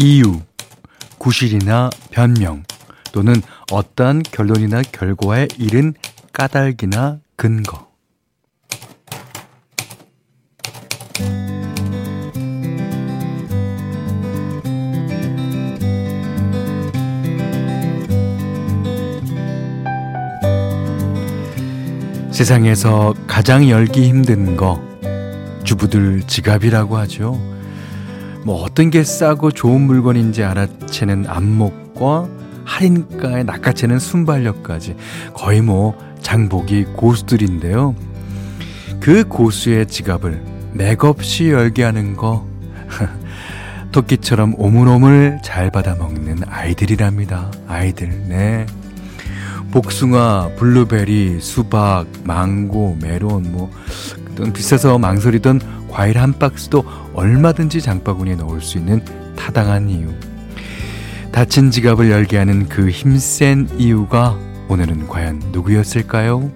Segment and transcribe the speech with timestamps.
[0.00, 0.40] 이유,
[1.18, 2.62] 구실이나 변명,
[3.10, 5.92] 또는 어떠한 결론이나 결과에 이른
[6.32, 7.88] 까닭이나 근거.
[22.30, 24.80] 세상에서 가장 열기 힘든 거
[25.64, 27.57] 주부들 지갑이라고 하죠.
[28.48, 32.26] 뭐 어떤 게 싸고 좋은 물건인지 알아채는 안목과
[32.64, 34.96] 할인가에 낚아채는 순발력까지
[35.34, 37.94] 거의 뭐 장보기 고수들인데요.
[39.00, 42.48] 그 고수의 지갑을 맥없이 열게 하는 거
[43.92, 47.50] 토끼처럼 오물오물 잘 받아먹는 아이들이랍니다.
[47.66, 48.64] 아이들, 네.
[49.72, 53.70] 복숭아, 블루베리, 수박, 망고, 메론, 뭐,
[54.38, 59.04] 또 비싸서 망설이던 과일 한 박스도 얼마든지 장바구니에 넣을 수 있는
[59.34, 60.12] 타당한 이유.
[61.32, 66.52] 닫힌 지갑을 열게 하는 그 힘센 이유가 오늘은 과연 누구였을까요?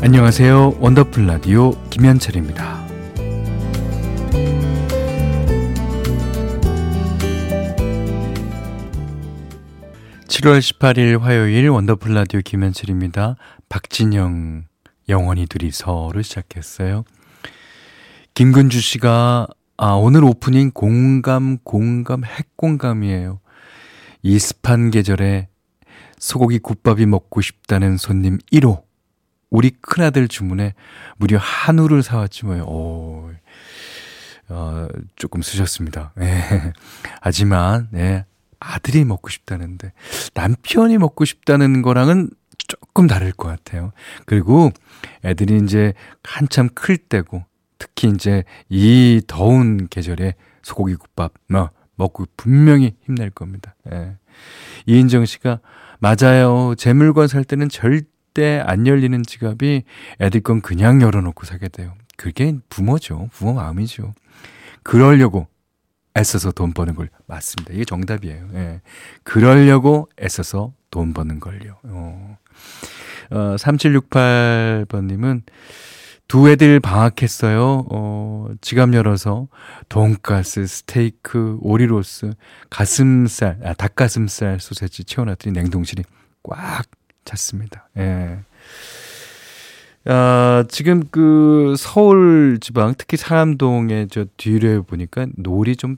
[0.00, 0.76] 안녕하세요.
[0.80, 2.73] 원더풀 라디오 김현철입니다.
[10.44, 13.36] 7월 18일 화요일 원더풀 라디오 김현철입니다.
[13.70, 14.64] 박진영
[15.08, 17.04] 영원히 둘이서로 시작했어요.
[18.34, 19.46] 김근주 씨가
[19.78, 23.40] 아 오늘 오프닝 공감 공감 핵공감이에요.
[24.22, 25.48] 이 습한 계절에
[26.18, 28.82] 소고기 국밥이 먹고 싶다는 손님 1호
[29.48, 30.74] 우리 큰아들 주문에
[31.16, 32.64] 무려 한우를 사왔지 뭐요.
[32.64, 33.30] 오,
[34.50, 36.12] 어, 조금 쓰셨습니다.
[36.16, 36.42] 네.
[37.22, 38.26] 하지만 네,
[38.60, 39.92] 아들이 먹고 싶다는데
[40.34, 42.30] 남편이 먹고 싶다는 거랑은
[42.66, 43.92] 조금 다를 것 같아요.
[44.26, 44.70] 그리고
[45.24, 47.44] 애들이 이제 한참 클 때고
[47.78, 53.74] 특히 이제 이 더운 계절에 소고기 국밥 뭐 먹고 분명히 힘낼 겁니다.
[53.92, 54.16] 예.
[54.86, 55.60] 이인정 씨가
[56.00, 56.74] 맞아요.
[56.76, 59.84] 제 물건 살 때는 절대 안 열리는 지갑이
[60.20, 61.94] 애들 건 그냥 열어놓고 사게 돼요.
[62.16, 63.28] 그게 부모죠.
[63.32, 64.14] 부모 마음이죠.
[64.82, 65.46] 그러려고
[66.16, 67.72] 애써서 돈 버는 걸 맞습니다.
[67.74, 68.48] 이게 정답이에요.
[68.54, 68.80] 예.
[69.24, 71.76] 그러려고 애써서 돈 버는 걸요.
[71.84, 72.38] 어.
[73.30, 75.42] 어, 3768번님은
[76.28, 77.86] 두 애들 방학했어요.
[77.90, 79.48] 어, 지갑 열어서
[79.88, 82.32] 돈가스, 스테이크, 오리로스,
[82.70, 86.04] 가슴살, 아, 닭가슴살 소세지 채워놨더니 냉동실이
[86.42, 86.84] 꽉
[87.24, 87.88] 찼습니다.
[87.98, 88.38] 예.
[90.06, 95.96] 아, 지금 그 서울 지방 특히 상암동의 저 뒤를 보니까 노을이 좀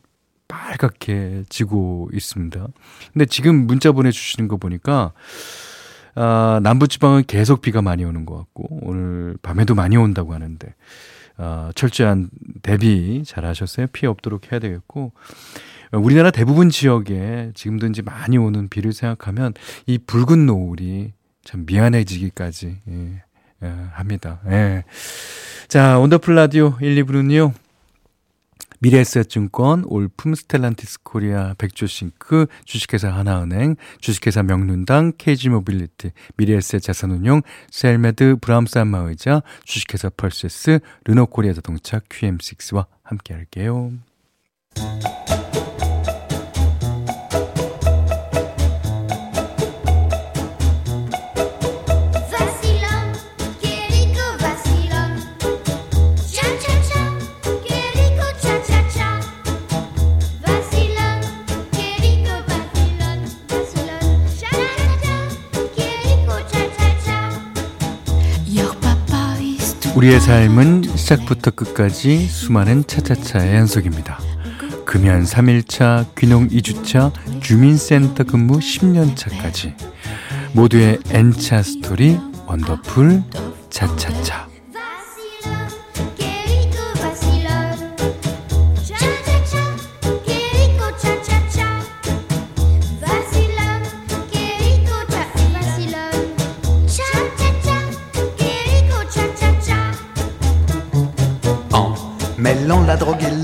[0.56, 2.66] 빨갛게 지고 있습니다.
[3.12, 5.12] 근데 지금 문자 보내주시는 거 보니까
[6.14, 10.74] 아, 남부지방은 계속 비가 많이 오는 것 같고 오늘 밤에도 많이 온다고 하는데
[11.36, 12.30] 아, 철저한
[12.62, 13.86] 대비 잘 하셨어요.
[13.92, 15.12] 피해 없도록 해야 되겠고
[15.92, 19.52] 우리나라 대부분 지역에 지금도 이제 많이 오는 비를 생각하면
[19.86, 21.12] 이 붉은 노을이
[21.44, 23.22] 참 미안해지기까지 예,
[23.62, 24.40] 예, 합니다.
[24.48, 24.84] 예.
[25.68, 27.52] 자, 원더풀 라디오 1, 2부는요.
[28.86, 39.42] 미래에셋증권, 올품 스텔란티스 코리아, 백조싱크, 주식회사 하나은행, 주식회사 명륜당, KG모빌리티, 미래에셋 자산운용, 셀메드, 브라움스 안마의자,
[39.64, 43.91] 주식회사 펄세스, 르노코리아 자동차 QM6와 함께 할게요.
[69.96, 74.18] 우리의 삶은 시작부터 끝까지 수많은 차차차의 연속입니다.
[74.84, 79.74] 금연 3일차, 귀농 2주차, 주민센터 근무 10년차까지
[80.53, 83.22] 모두의 N차 스토리 원더풀
[83.71, 84.46] 차차차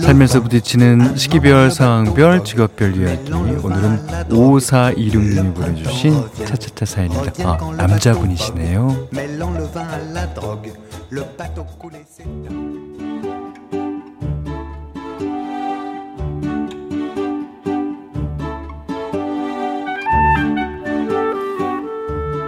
[0.02, 3.32] 살면서 부딪히는 시기별, 상황별, 직업별 이야기.
[3.32, 6.14] 오늘은 5426님이 보내주신
[6.44, 7.50] 차차차 사연입니다.
[7.50, 9.08] 아, 남자분이시네요.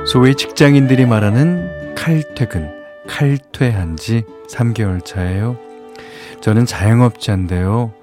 [0.07, 2.71] 소위 직장인들이 말하는 칼퇴근.
[3.07, 5.64] 칼퇴한 지 3개월 차예요.
[6.45, 7.95] 저는 자영업자인데요.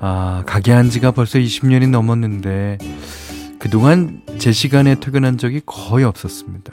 [0.00, 2.78] 아, 가게 한 지가 벌써 20년이 넘었는데
[3.58, 6.72] 그동안 제 시간에 퇴근한 적이 거의 없었습니다.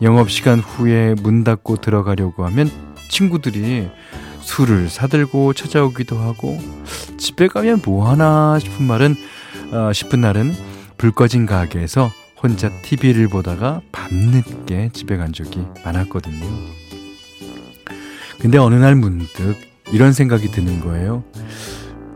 [0.00, 2.70] 영업시간 후에 문 닫고 들어가려고 하면
[3.08, 3.88] 친구들이
[4.42, 6.60] 술을 사들고 찾아오기도 하고
[7.18, 9.16] 집에 가면 뭐 하나 싶은 말은
[9.72, 10.54] 어, 싶은 날은
[10.96, 12.08] 불 꺼진 가게에서
[12.40, 16.46] 혼자 TV를 보다가 밤늦게 집에 간 적이 많았거든요.
[18.38, 21.24] 근데 어느 날 문득 이런 생각이 드는 거예요.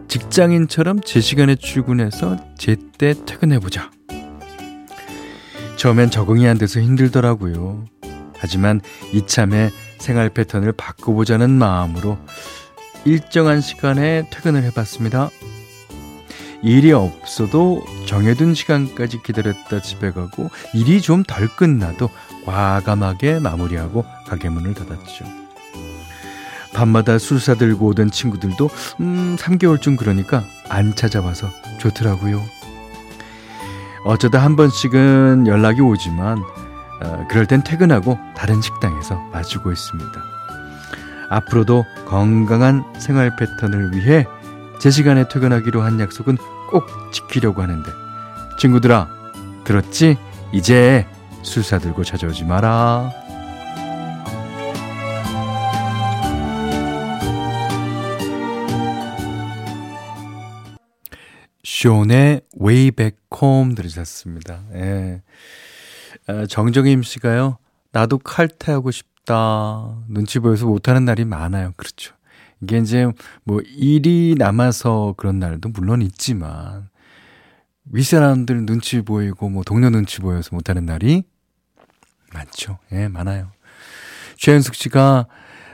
[0.08, 3.90] 직장인처럼 제 시간에 출근해서 제때 퇴근해보자.
[5.76, 7.84] 처음엔 적응이 안 돼서 힘들더라고요.
[8.38, 8.80] 하지만
[9.12, 12.18] 이참에 생활 패턴을 바꿔보자는 마음으로
[13.04, 15.30] 일정한 시간에 퇴근을 해봤습니다.
[16.62, 22.08] 일이 없어도 정해둔 시간까지 기다렸다 집에 가고 일이 좀 덜 끝나도
[22.46, 25.45] 과감하게 마무리하고 가게 문을 닫았죠.
[26.76, 28.68] 밤마다 술 사들고 오던 친구들도
[29.00, 32.44] 음 3개월쯤 그러니까 안 찾아와서 좋더라고요.
[34.04, 36.38] 어쩌다 한 번씩은 연락이 오지만
[37.02, 40.22] 어, 그럴 땐 퇴근하고 다른 식당에서 마주고 있습니다.
[41.30, 44.26] 앞으로도 건강한 생활 패턴을 위해
[44.78, 46.36] 제 시간에 퇴근하기로 한 약속은
[46.70, 47.90] 꼭 지키려고 하는데
[48.58, 49.08] 친구들아
[49.64, 50.18] 들었지?
[50.52, 51.06] 이제
[51.42, 53.25] 술 사 들고 찾아오지 마라.
[61.76, 64.62] 쇼의 Way Back Home 들으셨습니다.
[64.72, 65.22] 예.
[66.26, 67.58] 아, 정정임 씨가요.
[67.92, 69.98] 나도 칼퇴하고 싶다.
[70.08, 71.74] 눈치 보여서 못하는 날이 많아요.
[71.76, 72.14] 그렇죠.
[72.62, 73.06] 이게 이제
[73.44, 76.88] 뭐 일이 남아서 그런 날도 물론 있지만
[77.92, 81.24] 윗사람들 눈치 보이고 뭐 동료 눈치 보여서 못하는 날이
[82.32, 82.78] 많죠.
[82.92, 83.52] 예, 많아요.
[84.38, 85.26] 최현숙 씨가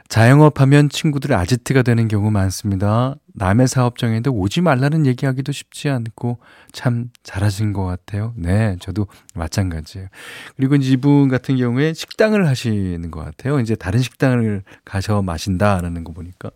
[0.08, 3.14] 자영업 하면 친구들 아지트가 되는 경우 많습니다.
[3.34, 6.38] 남의 사업 정했는데 오지 말라는 얘기하기도 쉽지 않고
[6.72, 8.34] 참 잘하신 것 같아요.
[8.36, 10.08] 네, 저도 마찬가지예요.
[10.56, 13.60] 그리고 이제 이분 같은 경우에 식당을 하시는 것 같아요.
[13.60, 16.50] 이제 다른 식당을 가셔 마신다라는 거 보니까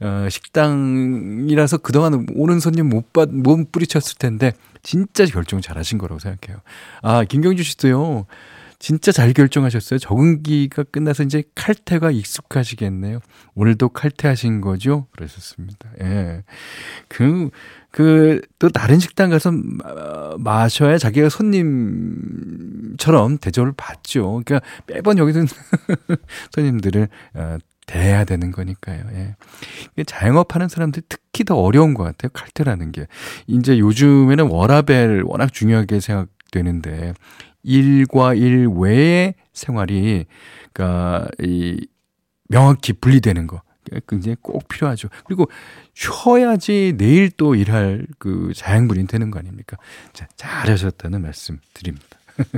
[0.00, 6.60] 어, 식당이라서 그동안 오는 손님 못 받, 못 뿌리쳤을 텐데 진짜 결정 잘하신 거라고 생각해요.
[7.02, 8.26] 아, 김경주 씨도요.
[8.84, 9.98] 진짜 잘 결정하셨어요.
[9.98, 13.20] 적응기가 끝나서 이제 칼퇴가 익숙하시겠네요.
[13.54, 15.06] 오늘도 칼퇴하신 거죠?
[15.12, 15.88] 그러셨습니다.
[16.02, 16.42] 예.
[17.08, 17.48] 그,
[17.90, 19.52] 그, 또 다른 식당 가서
[20.36, 22.98] 마셔야 자기가 손님처럼
[23.38, 24.42] 대접을 받죠.
[24.44, 25.46] 그러니까 매번 여기서
[26.52, 27.56] 손님들을 어,
[27.86, 29.02] 대해야 되는 거니까요.
[29.14, 29.34] 예.
[30.04, 32.28] 자영업 하는 사람들이 특히 더 어려운 것 같아요.
[32.34, 33.06] 칼퇴라는 게.
[33.46, 37.14] 이제 요즘에는 워라벨 워낙 중요하게 생각 되는데
[37.64, 40.26] 일과 일 외의 생활이
[40.72, 41.86] 그러니까 이
[42.48, 43.62] 명확히 분리되는 거
[44.08, 45.08] 굉장히 꼭 필요하죠.
[45.24, 45.48] 그리고
[45.94, 49.76] 쉬어야지 내일 또 일할 그 자양분이 되는 거 아닙니까?
[50.12, 52.18] 자, 잘하셨다는 말씀 드립니다.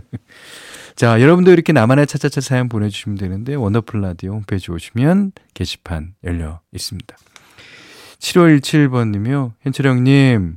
[0.97, 7.17] 자, 여러분도 이렇게 나만의 차차차 사연 보내주시면 되는데, 원더풀 라디오 홈페이지 오시면 게시판 열려 있습니다.
[8.19, 9.53] 7517번님이요.
[9.61, 10.57] 현철형님,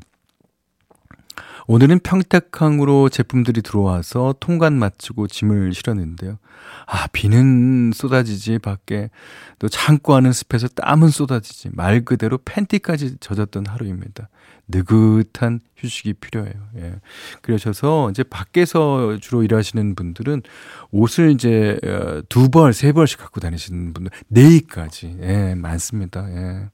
[1.70, 6.40] 오늘은 평택항으로 제품들이 들어와서 통관 마치고 짐을 실었는데요.
[6.88, 9.12] 아, 비는 쏟아지지, 밖에.
[9.60, 11.70] 또 창고 안은 습해서 땀은 쏟아지지.
[11.74, 14.30] 말 그대로 팬티까지 젖었던 하루입니다.
[14.68, 16.56] 느긋한 휴식이 필요해요.
[16.78, 16.96] 예.
[17.44, 20.42] 그러셔서 이제 밖에서 주로 일하시는 분들은
[20.90, 25.18] 옷을 이제 어, 두 벌, 세 벌씩 갖고 다니시는 분들, 내일까지.
[25.22, 26.28] 예, 많습니다.
[26.32, 26.70] 예.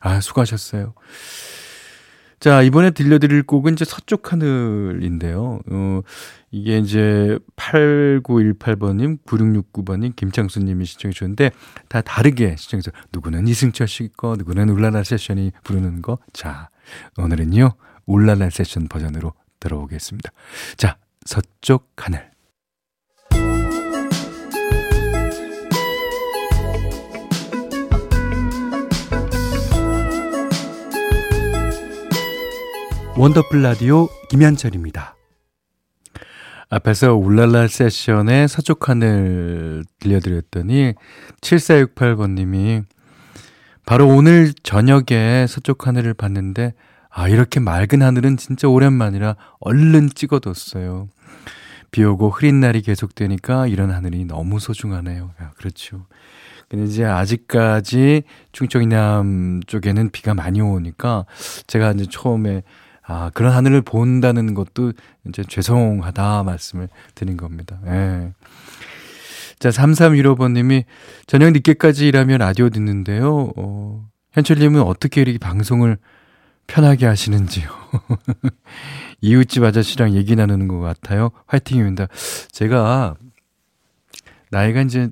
[0.00, 0.94] 아, 수고하셨어요.
[2.42, 5.60] 자, 이번에 들려드릴 곡은 이제 서쪽 하늘인데요.
[5.70, 6.00] 어,
[6.50, 11.52] 이게 이제 8918번님, 9669번님, 김창수님이 신청해 주셨는데,
[11.86, 16.18] 다 다르게 신청해서, 누구는 이승철 씨 거, 누구는 울랄라 세션이 부르는 거.
[16.32, 16.68] 자,
[17.16, 17.74] 오늘은요,
[18.06, 20.32] 울랄라 세션 버전으로 들어오겠습니다.
[20.76, 22.31] 자, 서쪽 하늘.
[33.22, 35.14] 원더풀 라디오 김현철입니다.
[36.68, 40.94] 앞에서 울랄라 세션의 서쪽 하늘 들려드렸더니
[41.40, 42.82] 7468번님이
[43.86, 46.74] 바로 오늘 저녁에 서쪽 하늘을 봤는데
[47.10, 51.08] 아 이렇게 맑은 하늘은 진짜 오랜만이라 얼른 찍어뒀어요.
[51.92, 55.30] 비 오고 흐린 날이 계속되니까 이런 하늘이 너무 소중하네요.
[55.38, 56.06] 아, 그렇죠.
[56.68, 61.24] 근데 이제 아직까지 충청이남 쪽에는 비가 많이 오니까
[61.68, 62.64] 제가 이제 처음에
[63.04, 64.92] 아, 그런 하늘을 본다는 것도
[65.26, 67.80] 이제 죄송하다 말씀을 드린 겁니다.
[67.86, 68.32] 예.
[69.58, 70.84] 자, 3315번님이
[71.26, 73.52] 저녁 늦게까지 일하며 라디오 듣는데요.
[73.56, 75.98] 어, 현철님은 어떻게 이렇게 방송을
[76.66, 77.68] 편하게 하시는지요.
[79.20, 81.30] 이웃집 아저씨랑 얘기 나누는 것 같아요.
[81.46, 82.06] 화이팅입니다.
[82.50, 83.16] 제가
[84.50, 85.10] 나이가 이제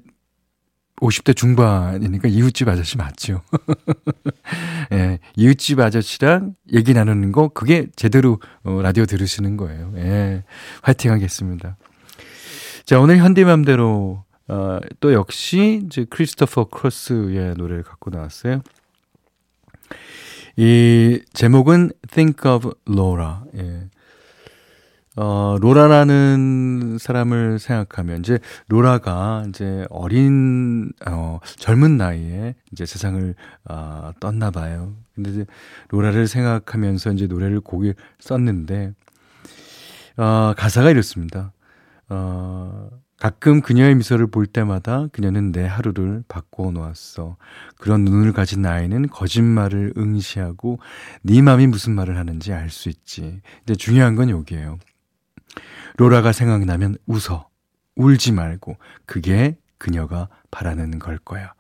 [1.01, 3.43] 50대 중반이니까 이웃집 아저씨 맞죠.
[4.93, 9.93] 예, 이웃집 아저씨랑 얘기 나누는 거, 그게 제대로 어, 라디오 들으시는 거예요.
[9.97, 10.45] 예,
[10.83, 11.77] 화이팅 하겠습니다.
[12.85, 18.63] 자, 오늘 현디맘대로, 어, 또 역시 이제 크리스토퍼 크로스의 노래를 갖고 나왔어요.
[20.57, 23.45] 이 제목은 Think of Laura.
[23.57, 23.89] 예.
[25.17, 28.39] 어, 로라라는 사람을 생각하면 이제
[28.69, 33.35] 로라가 이제 어린 어 젊은 나이에 이제 세상을
[33.69, 34.95] 어, 떴나 봐요.
[35.15, 35.47] 근데 이제
[35.89, 38.93] 로라를 생각하면서 이제 노래를 곡을 썼는데
[40.17, 41.53] 어 가사가 이렇습니다.
[42.09, 42.89] 어
[43.19, 47.37] 가끔 그녀의 미소를 볼 때마다 그녀는 내 하루를 바꿔 놓았어.
[47.79, 50.79] 그런 눈을 가진 나이는 거짓말을 응시하고
[51.23, 53.41] 네 맘이 무슨 말을 하는지 알 수 있지.
[53.59, 54.79] 근데 중요한 건 여기에요.
[55.97, 57.49] 로라가 생각나면 웃어.
[57.97, 58.77] 울지 말고.
[59.07, 61.55] 그게 그녀가 바라는 걸 거야.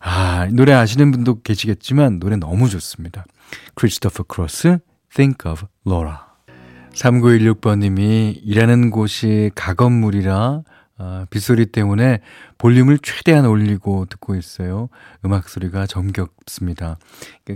[0.00, 3.24] 아, 노래 아시는 분도 계시겠지만 노래 너무 좋습니다.
[3.74, 4.78] 크리스토퍼 크로스,
[5.14, 6.18] Think of Laura.
[6.92, 10.62] 3916번님이 일하는 곳이 가건물이라
[10.96, 12.20] 아, 빗소리 때문에
[12.56, 14.88] 볼륨을 최대한 올리고 듣고 있어요.
[15.24, 16.98] 음악 소리가 정겹습니다.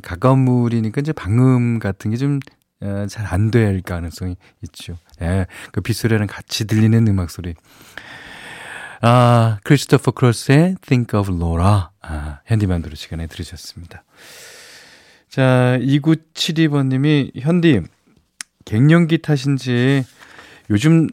[0.02, 2.40] 가건물이니까 이제 방음 같은 게좀 어,
[2.80, 4.98] 잘 안 될 가능성이 있죠.
[5.20, 7.54] 예, 그 빗소리랑 같이 들리는 음악 소리.
[9.00, 11.88] 아, 크리스토퍼 크로스의 Think of Laura.
[12.02, 14.04] 아, 현디만두로 시간에 들으셨습니다.
[15.28, 17.82] 자, 2972번님이 현디,
[18.64, 20.04] 갱년기 탓인지
[20.70, 21.06] 요즘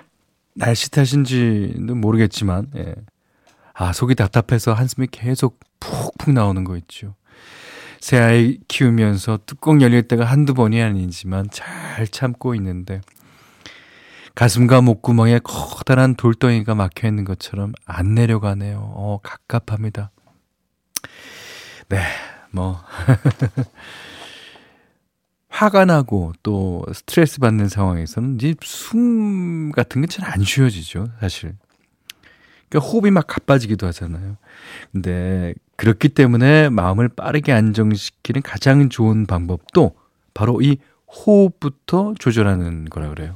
[0.56, 2.96] 날씨 탓인지는 모르겠지만, 예.
[3.74, 7.16] 아, 속이 답답해서 한숨이 계속 푹푹 나오는 거 있죠.
[8.06, 13.02] 새 아이 키우면서 뚜껑 열릴 때가 한두 번이 아니지만 잘 참고 있는데
[14.36, 18.78] 가슴과 목구멍에 커다란 돌덩이가 막혀 있는 것처럼 안 내려가네요.
[18.78, 20.12] 어, 갑갑합니다.
[21.90, 22.04] 네,
[22.52, 22.80] 뭐.
[25.50, 31.56] 화가 나고 또 스트레스 받는 상황에서는 이제 숨 같은 게 잘 안 쉬어지죠, 사실.
[32.70, 34.38] 그러니까 호흡이 막 가빠지기도 하잖아요.
[34.92, 39.96] 근데 그렇기 때문에 마음을 빠르게 안정시키는 가장 좋은 방법도
[40.34, 40.78] 바로 이
[41.08, 43.36] 호흡부터 조절하는 거라 그래요.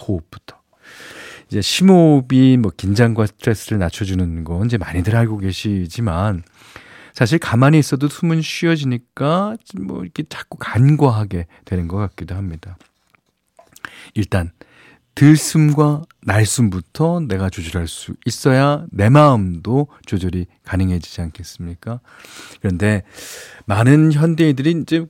[0.00, 0.60] 호흡부터.
[1.48, 6.42] 이제 심호흡이 뭐 긴장과 스트레스를 낮춰주는 건 이제 많이들 알고 계시지만
[7.12, 12.76] 사실 가만히 있어도 숨은 쉬어지니까 뭐 이렇게 자꾸 간과하게 되는 것 같기도 합니다.
[14.14, 14.50] 일단
[15.14, 22.00] 들숨과 날숨부터 내가 조절할 수 있어야 내 마음도 조절이 가능해지지 않겠습니까?
[22.60, 23.02] 그런데
[23.66, 25.06] 많은 현대인들이 이제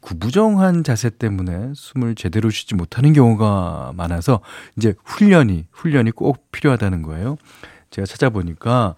[0.00, 4.40] 구부정한 자세 때문에 숨을 제대로 쉬지 못하는 경우가 많아서
[4.76, 7.36] 이제 훈련이, 훈련이 꼭 필요하다는 거예요.
[7.90, 8.94] 제가 찾아보니까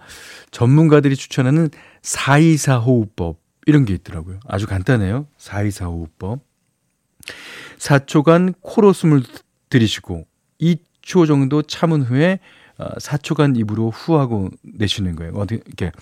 [0.50, 1.70] 전문가들이 추천하는
[2.02, 4.40] 424 호흡법 이런 게 있더라고요.
[4.46, 5.26] 아주 간단해요.
[5.38, 6.40] 424 호흡법.
[7.78, 9.22] 4초간 코로 숨을
[9.70, 10.26] 들이쉬고
[10.62, 12.38] 2초 정도 참은 후에
[12.78, 15.34] 4초간 어, 입으로 후하고 내쉬는 거예요.
[15.34, 15.92] 어디 이렇게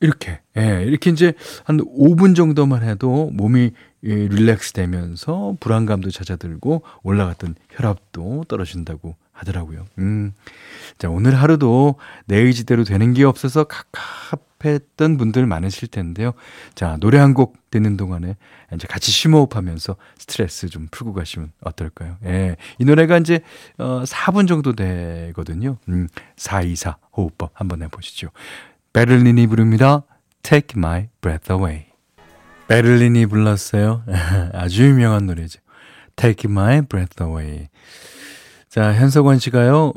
[0.00, 1.32] 이렇게 예, 이렇게 이제
[1.64, 3.72] 한 5분 정도만 해도 몸이
[4.04, 9.86] 예, 릴렉스 되면서 불안감도 잦아들고 올라갔던 혈압도 떨어진다고 하더라고요.
[9.98, 10.32] 음.
[10.98, 16.32] 자, 오늘 하루도 내 의지대로 되는 게 없어서 갑갑 했던 분들 많으실 텐데요.
[16.74, 18.36] 자, 노래 한 곡 듣는 동안에
[18.74, 22.16] 이제 같이 심호흡하면서 스트레스 좀 풀고 가시면 어떨까요?
[22.24, 22.56] 예.
[22.78, 23.40] 이 노래가 이제
[23.76, 25.76] 어 4분 정도 되거든요.
[25.88, 26.08] 음.
[26.36, 28.28] 424 호흡법 한번 해 보시죠.
[28.92, 30.02] 베를린이 부릅니다.
[30.42, 31.86] Take My Breath Away.
[32.68, 34.02] 베를린이 불렀어요.
[34.54, 35.60] 아주 유명한 노래죠.
[36.16, 37.68] Take My Breath Away.
[38.68, 39.92] 자, 현석원 씨가요.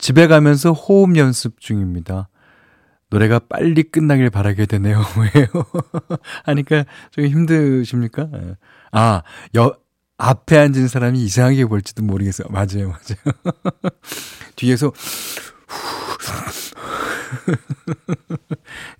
[0.00, 2.28] 집에 가면서 호흡 연습 중입니다.
[3.10, 5.02] 노래가 빨리 끝나길 바라게 되네요.
[5.16, 5.46] 왜요?
[6.44, 8.28] 하니까 좀 힘드십니까?
[8.34, 8.56] 예.
[8.92, 9.22] 아,
[9.56, 9.74] 여,
[10.18, 12.48] 앞에 앉은 사람이 이상하게 볼지도 모르겠어요.
[12.50, 13.16] 맞아요, 맞아요.
[14.56, 14.92] 뒤에서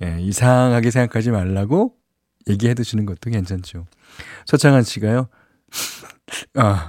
[0.03, 1.95] 예, 이상하게 생각하지 말라고
[2.49, 3.87] 얘기해 두시는 것도 괜찮죠.
[4.47, 5.29] 서창한 씨가요.
[6.55, 6.89] 아.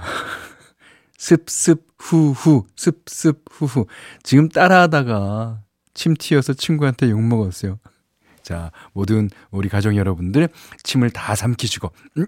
[1.18, 3.86] 습습 후후 습습 후후
[4.22, 5.62] 지금 따라하다가
[5.94, 7.78] 침 튀어서 친구한테 욕 먹었어요.
[8.42, 10.48] 자, 모든 우리 가족 여러분들
[10.82, 12.26] 침을 다 삼키시고 음?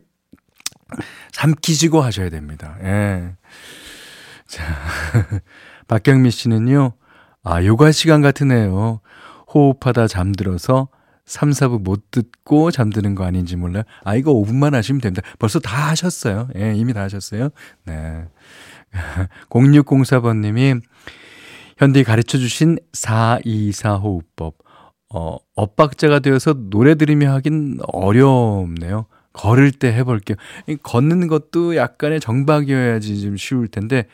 [1.33, 2.77] 삼키시고 하셔야 됩니다.
[2.83, 3.35] 예.
[4.47, 4.63] 자,
[5.89, 6.93] 박경미 씨는요,
[7.43, 9.01] 아, 요가 시간 같으네요.
[9.55, 10.89] 호흡하다 잠들어서
[11.25, 13.85] 3, 4부 못 듣고 잠드는 거 아닌지 몰라요.
[14.05, 15.27] 아, 이거 5분만 하시면 됩니다.
[15.39, 16.49] 벌써 다 하셨어요.
[16.57, 17.51] 예, 이미 다 하셨어요.
[17.85, 18.29] 네.
[19.49, 20.83] 0604번님이
[21.83, 24.55] 현디 가르쳐 주신 424 호흡법.
[25.13, 29.07] 어, 엇박자가 되어서 노래 들으며 하긴 어렵네요.
[29.33, 30.37] 걸을 때 해볼게요.
[30.85, 34.07] 걷는 것도 약간의 정박이어야지 좀 쉬울 텐데,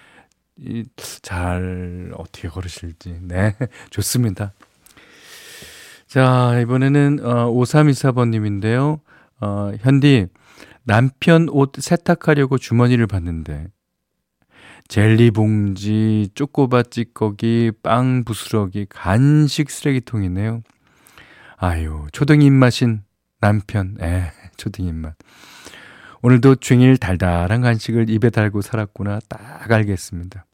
[0.57, 0.85] 이,
[1.21, 3.19] 잘, 어떻게 걸으실지.
[3.21, 3.55] 네,
[3.91, 4.55] 좋습니다.
[6.07, 9.01] 자, 이번에는, 어, 5324번님인데요.
[9.43, 10.29] 어, 현디,
[10.85, 13.67] 남편 옷 세탁하려고 주머니를 봤는데,
[14.89, 20.63] 젤리 봉지, 쪼꼬바 찌꺼기, 빵 부스러기, 간식 쓰레기통이네요.
[21.59, 23.03] 아유, 초등 입맛인
[23.41, 25.15] 남편, 에, 초등 입맛.
[26.23, 30.47] 오늘도 종일 달달한 간식을 입에 달고 살았구나 딱 알겠습니다.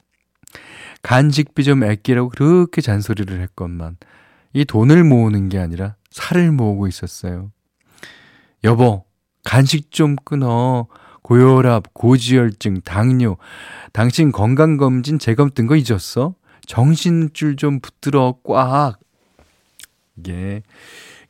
[1.02, 3.96] 간식비 좀 아끼라고 그렇게 잔소리를 했건만
[4.52, 7.50] 이 돈을 모으는 게 아니라 살을 모으고 있었어요.
[8.64, 9.04] 여보,
[9.44, 10.88] 간식 좀 끊어.
[11.24, 13.38] 고혈압, 고지혈증, 당뇨.
[13.92, 16.34] 당신 건강검진 재검 뜬 거 잊었어?
[16.66, 18.98] 정신줄 좀 붙들어 꽉.
[20.16, 20.62] 이게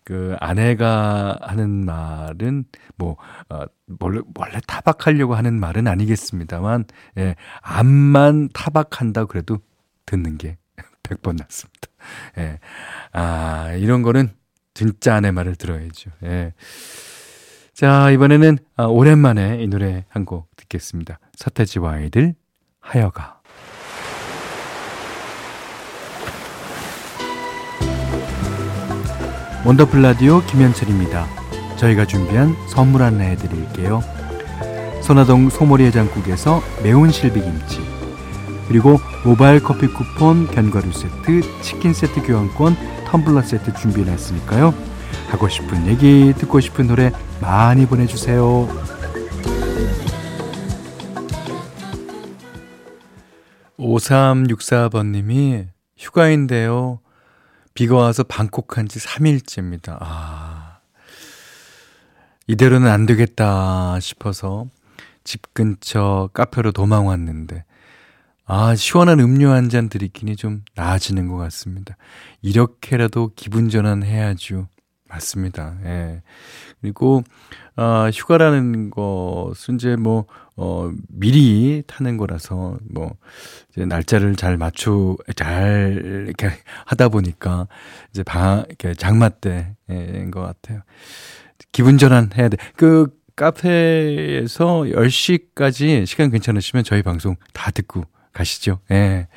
[0.03, 2.65] 그 아내가 하는 말은
[2.97, 3.17] 뭐
[3.49, 3.63] 어,
[4.01, 6.85] 원래, 원래 타박하려고 하는 말은 아니겠습니다만
[7.19, 9.59] 예, 암만 타박한다 그래도
[10.07, 10.59] 듣는 게
[11.05, 11.89] 100번 낫습니다.
[12.39, 12.59] 예.
[13.13, 14.29] 아, 이런 거는
[14.75, 16.11] 진짜 아내 말을 들어야죠.
[16.25, 16.53] 예.
[17.75, 21.19] 자, 이번에는 아, 오랜만에 이 노래 한 곡 듣겠습니다.
[21.37, 22.35] 서태지와 아이들
[22.81, 23.41] 하여가.
[29.65, 31.27] 원더풀 라디오 김현철입니다.
[31.77, 34.03] 저희가 준비한 선물 하나 해드릴게요.
[35.03, 37.81] 선화동 소머리 해장국에서 매운 실비김치
[38.69, 44.73] 그리고 모바일 커피 쿠폰, 견과류 세트, 치킨 세트 교환권, 텀블러 세트 준비해놨으니까요.
[45.29, 47.11] 하고 싶은 얘기, 듣고 싶은 노래
[47.41, 48.69] 많이 보내주세요.
[53.79, 57.01] 5364번님이 휴가인데요.
[57.75, 59.99] 비가 와서 방콕 한 지 3일째입니다.
[60.01, 60.79] 아.
[62.47, 64.67] 이대로는 안 되겠다 싶어서
[65.25, 67.65] 집 근처 카페로 도망 왔는데,
[68.47, 71.97] 아, 시원한 음료 한 잔 들이키니 좀 나아지는 것 같습니다.
[72.43, 74.69] 이렇게라도 기분 전환해야죠.
[75.15, 75.77] 맞습니다.
[75.85, 76.23] 예.
[76.81, 77.23] 그리고,
[77.77, 83.17] 아, 휴가라는 것은 이제 뭐, 어, 미리 타는 거라서, 뭐,
[83.71, 86.51] 이제 날짜를 잘 맞추, 잘, 이렇게
[86.87, 87.69] 하다 보니까,
[88.11, 90.83] 이제 방, 이렇게 장마 때인 것 같아요.
[91.73, 92.57] 기분 전환 해야 돼.
[92.77, 98.81] 그, 카페에서 10시까지 시간 괜찮으시면 저희 방송 다 듣고 가시죠.
[98.91, 99.29] 예.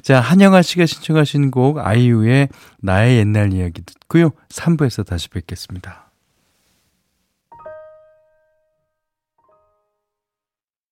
[0.00, 2.48] 자, 한영아 씨가 신청하신 곡 아이유의
[2.80, 4.30] 나의 옛날 이야기 듣고요.
[4.48, 6.07] 3부에서 다시 뵙겠습니다.